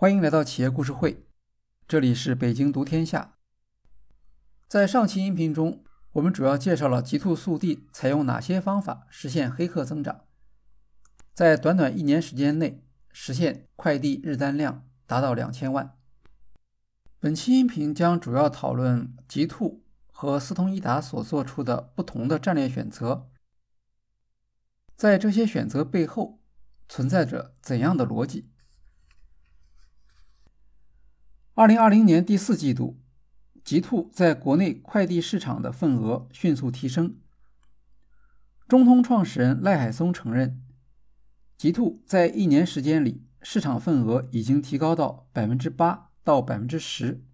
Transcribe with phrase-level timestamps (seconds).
[0.00, 1.26] 欢迎来到企业故事会，
[1.88, 3.34] 这里是北京读天下。
[4.68, 5.82] 在上期音频中，
[6.12, 10.20] 我们主要介绍了极兔速递采用哪些方法实现黑客增长，
[11.34, 15.96] 在短短一年时间内实现快递日单量达到两千万。
[17.18, 23.28] 本期音频将主要讨论极兔和斯通一达所做出的不同的战略选择，
[24.94, 26.38] 在这些选择背后
[26.88, 28.52] 存在着怎样的逻辑？
[31.58, 33.00] 二零二零年第四季度，
[33.64, 37.16] 极兔在国内快递市场的份额迅速提升。
[38.68, 40.62] 中通创始人赖海松承认，
[41.56, 47.24] 极兔在一年时间里市场份额已经提高到百分之八到百分之十。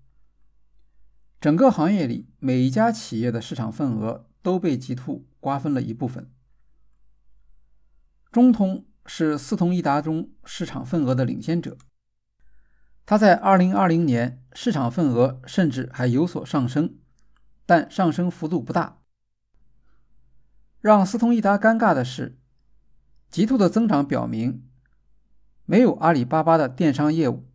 [1.39, 6.33] 整个行业里，每一家企业的市场份额都被极兔瓜分了一部分。
[8.33, 11.77] 中通是四通一达中市场份额的领先者。
[13.07, 16.97] 它在2020年市场份额甚至还有所上升，
[17.67, 19.03] 但上升幅度不大。
[20.81, 22.39] 让思通一达尴尬的是，
[23.29, 24.67] 极兔的增长表明，
[25.67, 27.47] 没有阿里巴巴的电商业务，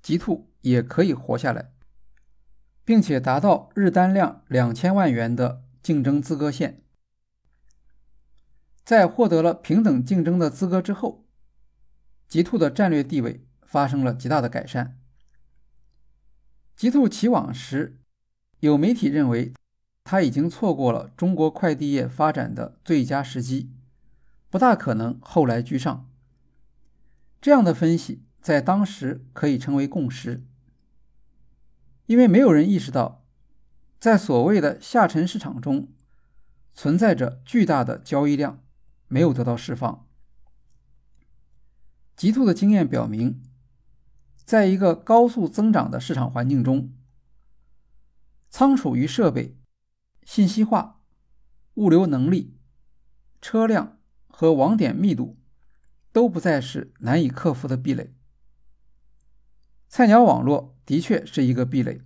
[0.00, 1.72] 极兔也可以活下来，
[2.84, 6.84] 并且达到日单量两千万元的竞争资格线。
[8.84, 11.24] 在获得了平等竞争的资格之后，
[12.28, 13.44] 极兔的战略地位。
[13.72, 14.98] 发生了极大的改善。
[16.76, 17.98] 极兔起网时，
[18.60, 19.54] 有媒体认为
[20.04, 23.70] 他已经错过了中国快递业发展的最佳时机，
[24.50, 26.06] 不大可能后来居上。
[27.40, 30.44] 这样的分析在当时可以成为共识，
[32.04, 33.24] 因为没有人意识到，
[33.98, 35.88] 在所谓的下沉市场中，
[36.74, 38.62] 存在着巨大的交易量
[39.08, 40.06] 没有得到释放。
[42.14, 43.40] 极兔的经验表明。
[44.44, 46.92] 在一个高速增长的市场环境中，
[48.50, 49.56] 仓储与设备、
[50.24, 51.00] 信息化、
[51.74, 52.58] 物流能力、
[53.40, 53.98] 车辆
[54.28, 55.38] 和网点密度
[56.12, 58.12] 都不再是难以克服的壁垒。
[59.88, 62.02] 菜鸟网络的确是一个壁垒，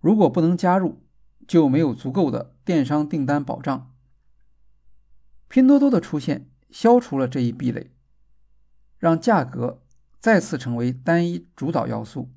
[0.00, 1.02] 如果不能加入，
[1.46, 3.94] 就没有足够的电商订单保障。
[5.48, 7.92] 拼多多的出现消除了这一壁垒，
[8.98, 9.82] 让价格。
[10.20, 12.30] 再次成为单一主导要素。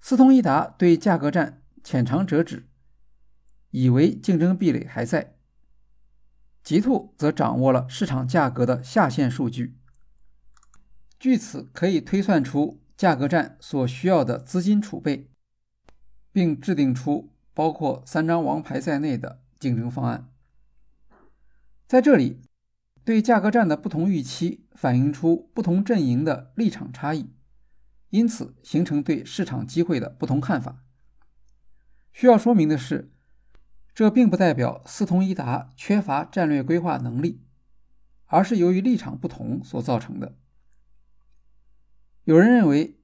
[0.00, 2.68] 斯通伊达对价格战浅尝辄止，
[3.70, 5.34] 以为竞争壁垒还在；
[6.62, 9.76] 极兔则掌握了市场价格的下限数据，
[11.18, 15.28] 据此可以推算出价格战所需要的资金储备，
[16.30, 20.32] 并制定出包括三张王牌在内的竞争方案。
[21.88, 22.45] 在这里。
[23.06, 27.30] 对价格战的不同预期，反映出不同阵营的立场差异，
[28.10, 30.82] 因此形成对市场机会的不同看法。
[32.12, 33.12] 需要说明的是，
[33.94, 37.44] 这并不代表四通一达缺乏战略规划能力，
[38.24, 40.36] 而是由于立场不同所造成的。
[42.24, 42.98] 有人认为，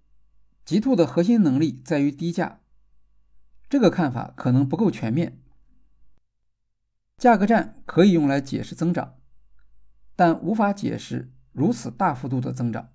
[0.64, 2.58] 极兔的核心能力在于低价，
[3.70, 5.40] 这个看法可能不够全面。
[7.16, 9.21] 价格战可以用来解释增长。
[10.14, 12.90] 但无法解释如此大幅度的增长。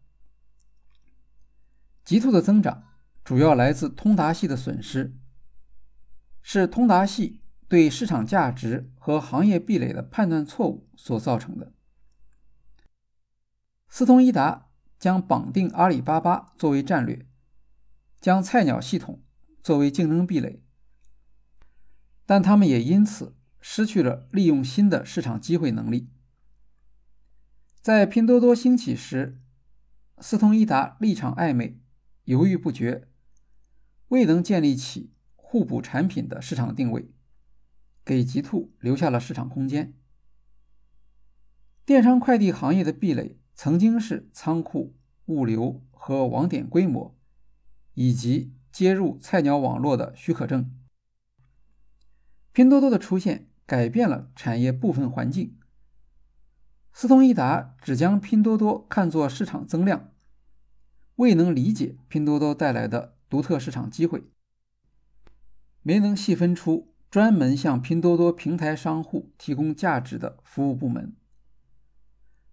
[2.04, 2.84] 极兔的增长
[3.24, 5.18] 主要来自通达系的损失，
[6.42, 11.74] 是通达系对市场价值和行业壁垒的判断错误所造成的。
[13.90, 17.28] 四通一达将绑定阿里巴巴作为战略，
[18.22, 19.24] 将菜鸟系统
[19.62, 20.64] 作为竞争壁垒，
[22.26, 26.10] 但他们也因此失去了利用新的市场机会能力。
[27.88, 29.40] 在拼多多兴起时，
[30.20, 31.80] 四通一达立场暧昧、
[32.26, 33.08] 犹豫不决，
[34.10, 37.10] 未能建立起互补产品的市场定位，
[38.04, 39.94] 给极兔留下了市场空间。
[41.86, 44.94] 电商快递行业的壁垒曾经是仓库、
[45.28, 47.18] 物流和网点规模，
[47.94, 50.70] 以及接入菜鸟网络的许可证。
[52.52, 55.57] 拼多多的出现改变了产业部分环境。
[57.00, 60.10] 斯通一达只将拼多多看作市场增量，
[61.18, 64.24] 未能理解拼多多带来的独特市场机会，
[65.84, 71.16] 没能细分出专门向拼多多平台商户提供价值的服务部门。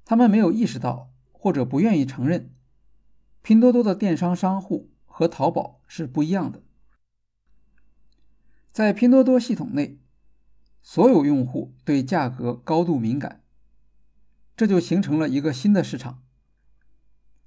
[0.04, 2.54] 他们没有意识到，或者不愿意承认，
[3.40, 6.62] 拼多多的电商商户和淘宝是不一样的。
[8.70, 9.98] 在拼多多系统内，
[10.82, 13.40] 所有用户对价格高度敏感。
[14.56, 16.22] 这就形成了一个新的市场，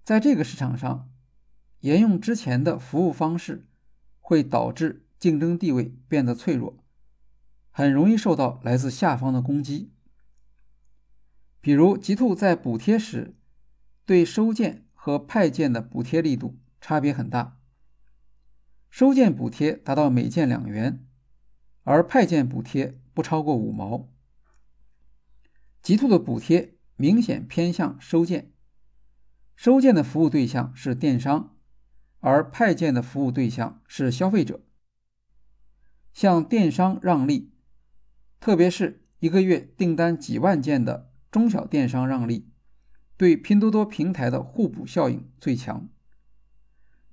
[0.03, 1.09] 在这个市场上，
[1.79, 3.65] 沿用之前的服务方式
[4.19, 6.83] 会导致竞争地位变得脆弱，
[7.71, 9.93] 很容易受到来自下方的攻击。
[11.61, 13.35] 比如，极兔在补贴时，
[14.05, 17.57] 对收件和派件的补贴力度差别很大。
[18.89, 21.05] 收件补贴达到每件两元，
[21.83, 24.09] 而派件补贴不超过五毛。
[25.81, 28.51] 极兔的补贴明显偏向收件。
[29.55, 31.55] 收件的服务对象是电商，
[32.19, 34.61] 而派件的服务对象是消费者。
[36.13, 37.53] 向电商让利，
[38.39, 42.49] 特别是一个月订单几万件的中小电商让利，
[43.15, 45.87] 对拼多多平台的互补效应最强。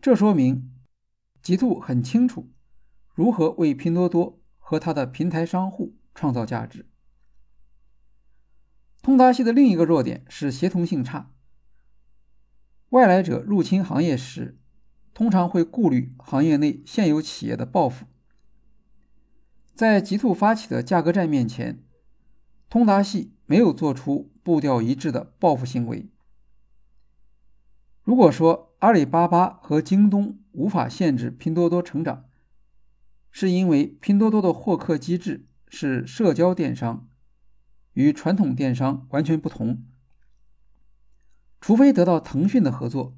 [0.01, 0.71] 这说明，
[1.43, 2.51] 极兔很清楚
[3.15, 6.87] 如何为拼多多和它的平台商户创造价值。
[9.05, 11.31] 通达系的另一个弱点是协同性差。
[12.89, 14.59] 外来者入侵行业时，
[15.13, 18.07] 通常会顾虑行业内现有企业的报复。
[19.75, 21.85] 在极兔发起的价格战面前，
[22.71, 26.09] 通达系没有做出步调一致的报复行为。
[28.03, 32.25] 如果说阿里巴巴和京东无法限制拼多多成长，
[33.31, 37.07] 是因为拼多多的获客机制是社交电商，
[37.95, 39.85] 与传统电商完全不同。
[41.61, 43.17] 除非得到腾讯的合作，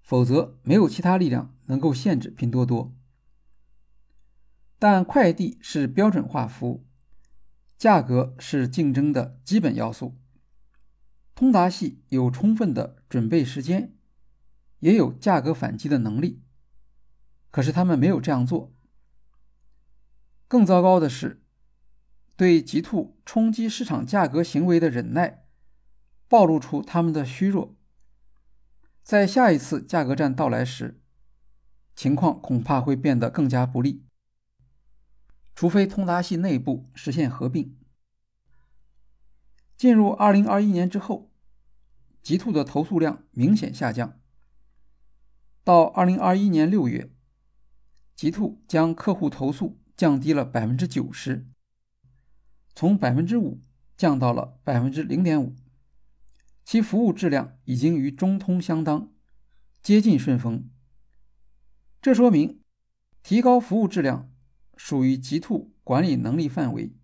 [0.00, 2.94] 否则没有其他力量能够限制拼多多。
[4.78, 6.86] 但快递是标准化服务，
[7.76, 10.16] 价格是竞争的基本要素。
[11.34, 13.96] 通达系有充分的准备时间，
[14.80, 16.42] 也有价格反击的能力，
[17.50, 18.72] 可是他们没有这样做。
[20.46, 21.43] 更糟糕的是，
[22.36, 25.42] 对极兔冲击市场价格行为的忍耐。
[26.26, 27.76] 暴露出他们的虚弱，
[29.02, 31.00] 在下一次价格战到来时，
[31.94, 34.04] 情况恐怕会变得更加不利。
[35.54, 37.76] 除非通达系内部实现合并。
[39.76, 41.30] 进入二零二一年之后，
[42.20, 44.18] 极兔的投诉量明显下降。
[45.62, 47.12] 到二零二一年六月，
[48.16, 51.46] 极兔将客户投诉降低了百分之九十，
[52.74, 53.60] 从百分之五
[53.96, 55.54] 降到了百分之零点五。
[56.64, 59.12] 其服务质量已经与中通相当，
[59.82, 60.70] 接近顺丰。
[62.00, 62.60] 这说明
[63.22, 64.30] 提高服务质量
[64.76, 66.96] 属于极兔管理能力范围。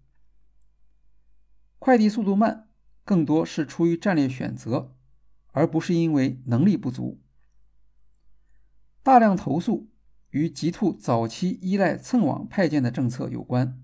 [1.78, 2.68] 快递速度慢，
[3.04, 4.96] 更多是出于战略选择，
[5.52, 7.20] 而不是因为能力不足。
[9.02, 9.90] 大量投诉
[10.30, 13.82] 与极兔早期依赖蹭网派件的政策有关。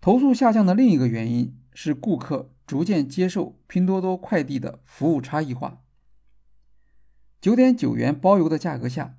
[0.00, 2.54] 投诉下降的另一个原因是顾客。
[2.68, 5.82] 逐渐接受拼多多快递的服务差异化。
[7.40, 9.18] 九点九元包邮的价格下，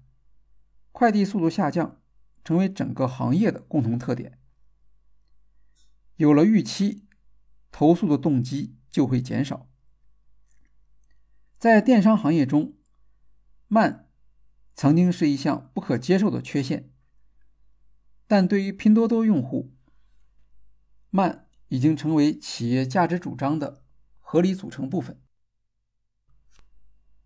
[0.91, 1.99] 快递速度下降，
[2.43, 4.37] 成为整个行业的共同特点。
[6.17, 7.07] 有了预期，
[7.71, 9.67] 投诉的动机就会减少。
[11.57, 12.75] 在电商行业中，
[13.67, 14.11] 慢
[14.75, 16.91] 曾经是一项不可接受的缺陷，
[18.27, 19.73] 但对于拼多多用户，
[21.09, 21.45] 慢。
[21.71, 23.83] 已经成为企业价值主张的
[24.17, 25.21] 合理组成部分。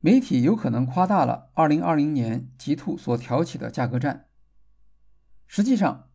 [0.02, 4.28] 媒体有可能夸大了2020年极兔所挑起的价格战。
[5.48, 6.10] 实际上，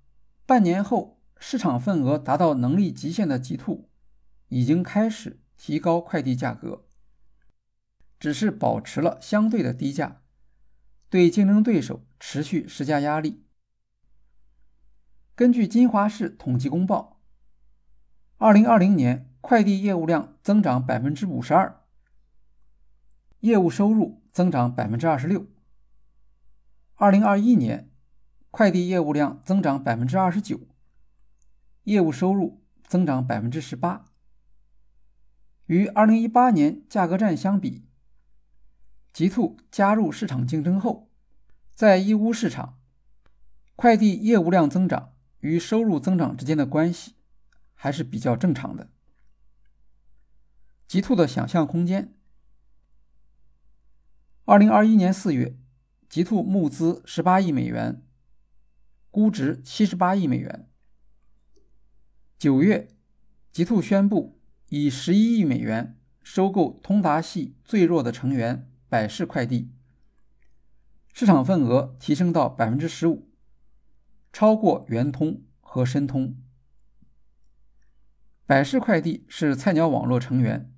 [0.45, 3.89] 半年后市场份额达到能力极限的极兔
[4.49, 6.85] 已经开始提高快递价格，
[8.21, 10.21] 只是保持了相对的低价，
[11.09, 13.47] 对竞争对手持续施加压力。
[15.35, 17.18] 根据金华市统计公报。
[18.41, 21.81] 二零二零年快递业务量增长百分之五十二，
[23.41, 25.45] 业务收入增长百分之二十六。
[26.95, 27.91] 二零二一年
[28.53, 30.61] 快递业务量增长百分之二十九，
[31.83, 34.05] 业务收入增长百分之十八。
[35.67, 37.89] 与二零一八年价格战相比，
[39.13, 41.11] 极兔加入市场竞争后，
[41.75, 42.79] 在义乌市场，
[43.75, 47.17] 快递业务量增长与收入增长之间的关系。
[47.81, 48.91] 还是比较正常的。
[50.89, 52.13] 极兔的想象空间。
[54.45, 55.57] 二零二一年四月，
[56.09, 58.03] 极兔募资十八亿美元，
[59.13, 60.69] 估值七十八亿美元。
[62.37, 62.89] 九月，
[63.53, 69.71] 极兔宣布以十一亿美元收购通达系最弱的成员百世快递，
[71.13, 73.31] 市场份额提升到百分之十五，
[74.33, 76.35] 超过圆通和申通。
[78.49, 80.73] 百世快递是菜鸟网络成员，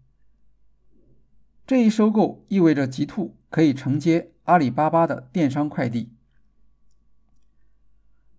[1.64, 6.12] 这一收购意味着极兔可以承接阿里巴巴的电商快递。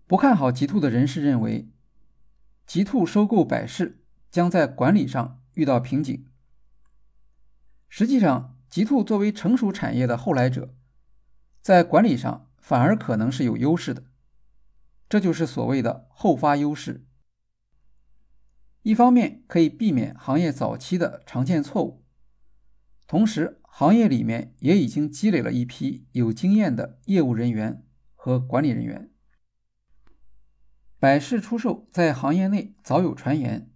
[0.06, 1.70] 不看好极兔的人士认为，
[2.66, 6.26] 极兔收购百世将在管理上遇到瓶颈。
[7.88, 10.74] 实际上，极兔作为成熟产业的后来者，
[11.62, 14.04] 在管理上反而可能是有优势的，
[15.08, 17.06] 这就是所谓的后发优势。
[18.82, 22.04] 一方面可以避免行业早期的常见错误，
[23.06, 27.84] 同时行业里面也已经积累了一批有经验的业务人员
[28.16, 29.10] 和管理人员。
[30.98, 33.70] 百世出售在行业内早有传言，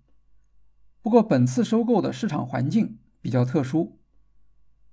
[1.03, 4.01] 不过本次收购的市场环境比较特殊，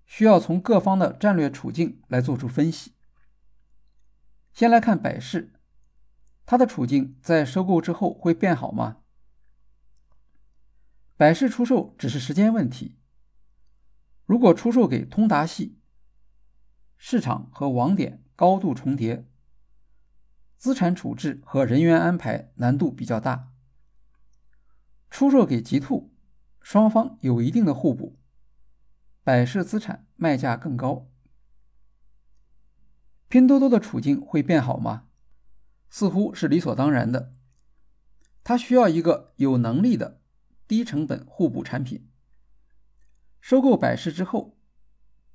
[0.05, 2.93] 需要从各方的战略处境来做出分析。
[4.53, 5.53] 先来看百世，
[6.45, 8.97] 它的处境在收购之后会变好吗？
[11.23, 12.97] 百世出售只是时间问题。
[14.25, 15.79] 如果出售给通达系，
[16.97, 19.25] 市场和网点高度重叠，
[20.57, 23.53] 资产处置和人员安排难度比较大。
[25.09, 26.13] 出售给极兔，
[26.59, 28.19] 双方有一定的互补，
[29.23, 31.09] 百世资产卖价更高。
[33.29, 35.07] 拼多多的处境会变好吗？
[35.89, 37.33] 似乎是理所当然的。
[38.43, 40.19] 它需要一个有能力的。
[40.73, 42.09] 低成本互补产品。
[43.39, 44.57] 收购百世之后，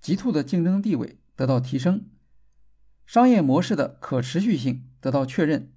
[0.01, 2.11] 极兔的竞争地位得到提升，
[3.07, 5.73] 商业模式的可持续性得到确认。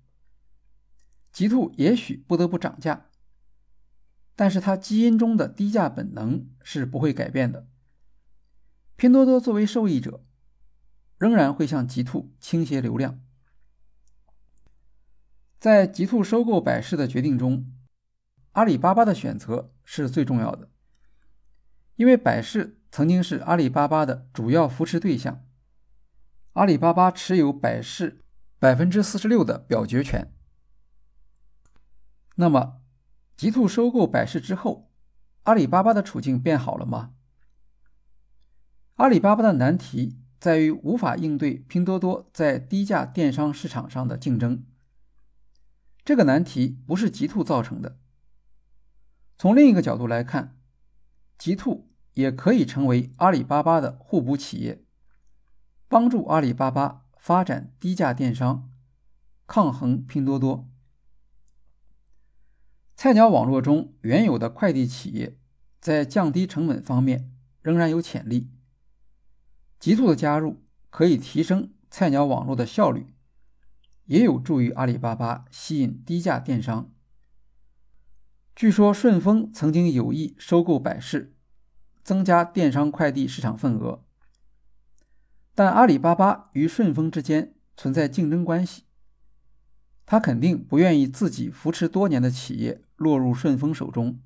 [1.32, 3.12] 极兔也许不得不涨价，
[4.36, 7.68] 但是它基因中的低价本能是不会改变的。
[8.96, 10.26] 拼多多作为受益者，
[11.20, 13.22] 仍然会向极兔倾斜流量。
[15.60, 17.72] 在极兔收购百世的决定中。
[18.54, 20.70] 阿里巴巴的选择是最重要的，
[21.96, 25.46] 因为百世曾经是阿里巴巴的主要扶持对象。
[26.54, 28.26] 阿里巴巴持有百世
[28.60, 30.34] 百分之四十六的表决权。
[32.36, 32.82] 那么，
[33.38, 34.92] 极兔收购百世之后，
[35.44, 37.14] 阿里巴巴的处境变好了吗？
[38.96, 44.66] 阿里巴巴的难题在于无法应对拼多多在低价电商市场上的竞争。
[46.04, 47.98] 这个难题不是极兔造成的。
[49.42, 50.56] 从另一个角度来看，
[51.36, 54.86] 极兔也可以成为阿里巴巴的互补企业，
[55.88, 58.70] 帮助阿里巴巴发展低价电商，
[59.48, 60.70] 抗衡拼多多。
[62.96, 65.40] 菜鸟网络中原有的快递企业
[65.80, 67.34] 在降低成本方面
[67.64, 68.52] 仍然有潜力，
[69.80, 73.16] 极兔的加入可以提升菜鸟网络的效率，
[74.06, 76.91] 也有助于阿里巴巴吸引低价电商。
[78.62, 81.34] 据说顺丰曾经有意收购百世，
[82.04, 84.04] 增加电商快递市场份额，
[85.56, 88.84] 但阿里巴巴与顺丰之间存在竞争关系，
[90.06, 94.22] 他肯定不愿意自己扶持多年的企业落入顺丰手中。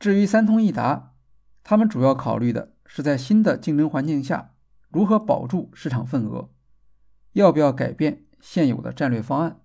[0.00, 1.14] 至于三通一达，
[1.62, 4.56] 他们主要考虑的是在新的竞争环境下
[4.88, 6.50] 如何保住市场份额，
[7.30, 9.60] 要不要改变现有的战略方案。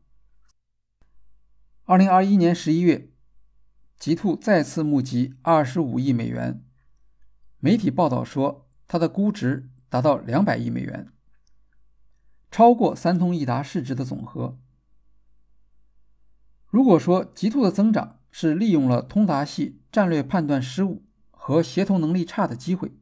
[1.88, 3.12] 二零二一年十一月，
[4.00, 6.66] 极兔再次募集二十五亿美元。
[7.60, 11.10] 媒体报道说，它的估值达到两百亿美元，
[12.50, 14.58] 超过三通一达市值的总和。
[16.66, 22.94] 如果说极兔的增长是利用了通达系战略判断失误和协同能力差的机会，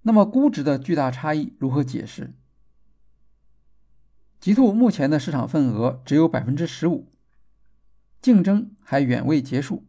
[0.00, 2.34] 那么估值的巨大差异如何解释？
[4.42, 7.12] 极兔目前的市场份额只有百分之十五。
[8.20, 9.86] 竞争还远未结束，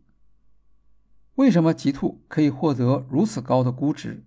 [1.33, 4.23] 为什么极兔可以获得如此高的估值？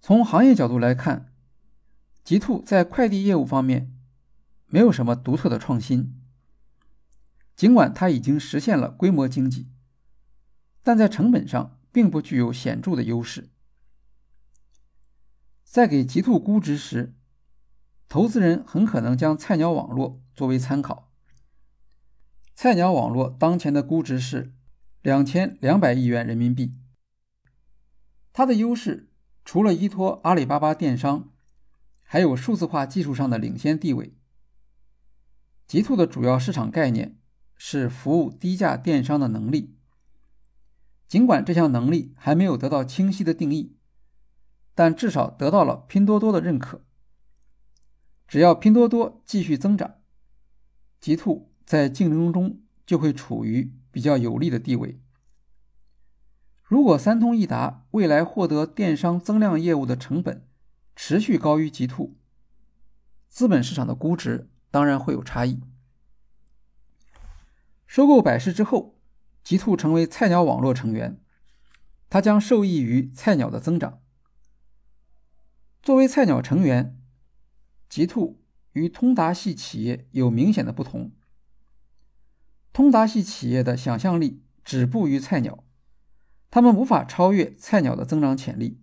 [0.00, 1.32] 从行业角度来看，
[2.24, 3.96] 极兔在快递业务方面
[4.66, 6.20] 没有什么独特的创新。
[7.54, 9.68] 尽管它已经实现了规模经济，
[10.82, 13.48] 但在成本上并不具有显著的优势。
[15.62, 17.14] 在给极兔估值时，
[18.08, 21.12] 投资人很可能将菜鸟网络作为参考。
[22.54, 24.54] 菜鸟网络当前的估值是
[25.02, 26.74] 两千两百亿元人民币。
[28.32, 29.10] 它的优势
[29.44, 31.30] 除了依托阿里巴巴电商，
[32.02, 34.16] 还有数字化技术上的领先地位。
[35.66, 37.18] 极兔的主要市场概念
[37.56, 39.76] 是服务低价电商的能力。
[41.08, 43.76] 尽管这项能力还没有得到清晰的定义，
[44.74, 46.85] 但至少得到了拼多多的认可。
[48.26, 49.96] 只要拼多多继续增长，
[51.00, 51.52] 极兔。
[51.66, 55.00] 在竞争中就会处于比较有利的地位。
[56.62, 60.46] 如果三通一达未来获得电商增量业务的成本
[60.94, 62.16] 持续高于极兔，
[63.28, 65.60] 资本市场的估值当然会有差异。
[67.84, 69.00] 收购百世之后，
[69.42, 71.20] 极兔成为菜鸟网络成员，
[72.08, 74.00] 它将受益于菜鸟的增长。
[75.82, 76.96] 作为菜鸟成员，
[77.88, 81.12] 极兔与通达系企业有明显的不同。
[82.72, 85.64] 通达系企业的想象力止步于菜鸟。
[86.50, 88.80] 他们无法超越菜鸟的增长潜力。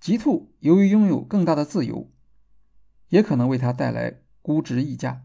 [0.00, 2.10] 极兔由于拥有更大的自由，
[3.10, 5.24] 也可能为它带来估值溢价。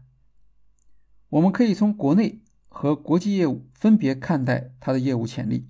[1.30, 5.68] 我们可以从国内和国际业务分别看待它的业务潜力。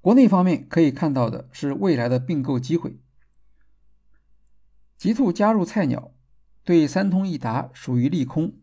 [0.00, 3.00] 国内方面可以看到的是未来的并购机会。
[4.96, 6.12] 极兔加入菜鸟，
[6.64, 8.58] 对三通一达属于利空。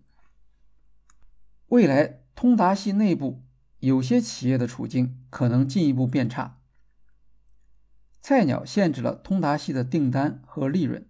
[1.67, 3.43] 未来通达系内部。
[3.79, 6.61] 有些企业的处境可能进一步变差。
[8.21, 11.05] 菜鸟限制了通达系的订单和利润，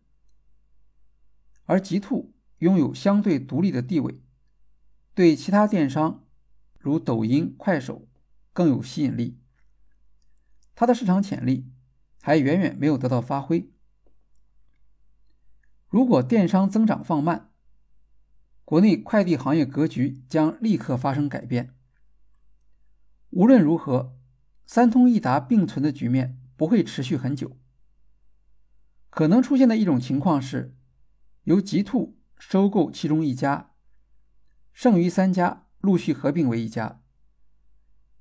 [1.66, 4.24] 而极兔拥有相对独立的地位，
[5.14, 6.26] 对其他电商
[6.80, 8.08] 如抖音、快手
[8.54, 9.40] 更有吸引力。
[10.74, 11.72] 它的市场潜力
[12.24, 13.70] 还远远没有得到发挥。
[15.94, 17.52] 如果电商增长放慢，
[18.66, 21.76] 国内快递行业格局将立刻发生改变。
[23.30, 24.18] 无论如何，
[24.66, 27.60] 三通一达并存的局面不会持续很久。
[29.12, 30.76] 可能出现的一种情况是，
[31.44, 33.76] 由极兔收购其中一家，
[34.72, 37.04] 剩余三家陆续合并为一家，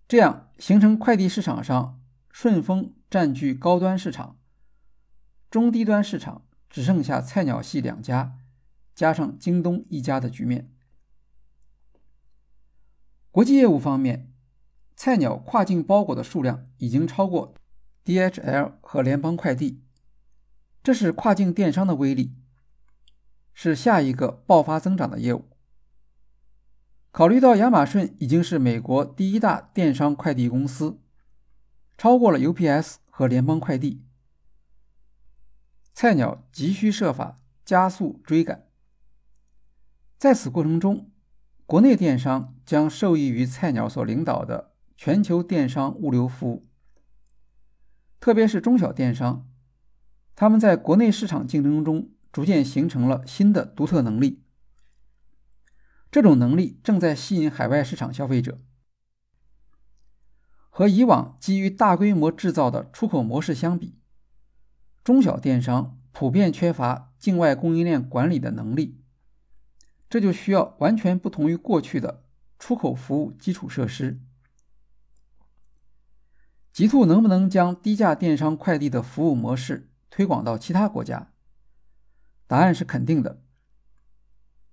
[0.06, 1.98] 这样形成快递市场上
[2.30, 4.38] 顺丰占据高端市场，
[5.50, 8.38] 中低端市场只剩下菜鸟系两家，
[8.94, 10.72] 加上京东一家的局面。
[13.30, 14.30] 国际业务方面。
[14.94, 17.54] 菜鸟跨境包裹的数量已经超过
[18.04, 19.82] DHL 和联邦快递，
[20.80, 22.36] 这是跨境电商的威力，
[23.52, 25.48] 是下一个爆发增长的业务。
[27.10, 31.00] 考虑到亚马逊已经是美国第一大电商快递公司，
[31.98, 34.04] 超过了 UPS 和联邦快递，
[35.92, 38.66] 菜鸟急需设法加速追赶。
[40.18, 41.10] 在此过程中，
[41.66, 44.72] 国内电商将受益于菜鸟所领导的。
[44.94, 46.68] 全球电商物流服务，
[48.20, 49.48] 特别是中小电商，
[50.36, 54.44] 他们在国内市场竞争中逐渐形成了新的独特能力。
[56.08, 58.60] 这种能力正在吸引海外市场消费者。
[60.70, 63.98] 和以往基于大规模制造的出口模式相比，
[65.04, 69.00] 中小电商普遍缺乏境外供应链管理的能力，
[70.08, 72.24] 这就需要完全不同于过去的
[72.58, 74.20] 出口服务基础设施。
[76.72, 81.32] 极兔能不能将低价电商快递的服务模式推广到其他国家？
[82.46, 83.42] 答案是肯定的。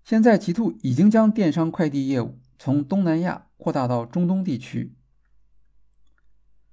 [0.04, 4.96] 现在，极兔已经将电商快递业务从东南亚扩大到中东地区。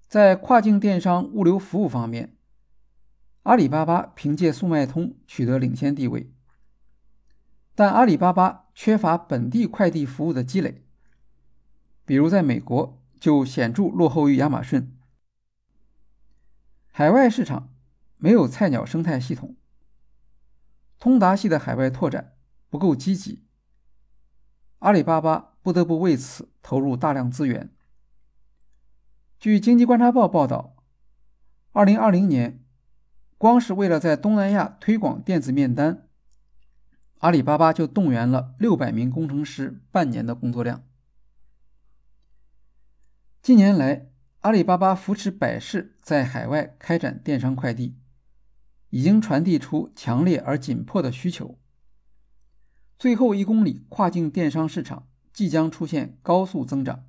[0.06, 2.35] 在跨境电商物流服务方面，
[3.46, 6.32] 阿里巴巴凭借速卖通取得领先地位，
[7.76, 10.84] 但阿里巴巴缺乏本地快递服务的积累，
[12.04, 14.98] 比如在美国就显著落后于亚马逊。
[16.88, 17.72] 海外市场
[18.16, 19.54] 没有菜鸟生态系统，
[20.98, 22.34] 通达系的海外拓展
[22.68, 23.44] 不够积极，
[24.80, 27.72] 阿里巴巴不得不为此投入大量资源。
[29.38, 30.74] 据经济观察报报道，
[31.70, 32.65] 二零二零年，
[33.38, 36.08] 光是为了在东南亚推广电子面单，
[37.18, 40.84] 阿里巴巴就动员了六百名工程师半年的工作量。
[43.42, 44.08] 近年来，
[44.40, 47.98] 阿里巴巴扶持百世在海外开展电商快递，
[48.88, 51.58] 已经传递出强烈而紧迫的需求。
[52.98, 57.04] 最后一公里跨境电商市场即将出现高速增长。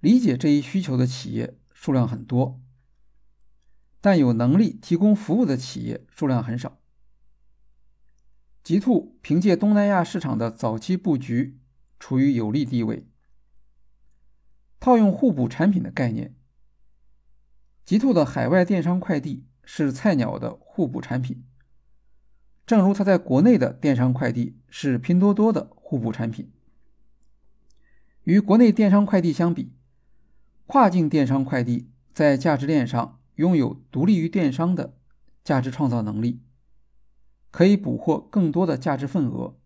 [0.00, 2.62] 理解这一需求的企业数量很多，
[4.08, 6.78] 但有能力提供服务的企业数量很少。
[8.64, 11.58] 极兔凭借东南亚市场的早期布局，
[12.00, 13.06] 处于有利地位。
[14.80, 16.34] 套用互补产品的概念，
[17.84, 21.44] 极兔的海外电商快递是菜鸟的互补产品，
[22.64, 26.50] 正如它在国内的电商快递是拼多多的互补产品。
[28.24, 29.74] 与国内电商快递相比，
[30.66, 34.98] 跨境电商快递在价值链上拥有独立于电商的
[35.44, 36.42] 价值创造能力，
[37.52, 39.56] 可以捕获更多的价值份额，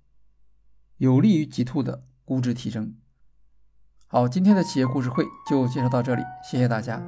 [0.98, 2.94] 有利于极兔的估值提升。
[4.06, 7.02] 好，今天的企业故事会就介绍到这里，谢谢大家。